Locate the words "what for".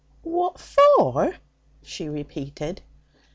0.23-1.35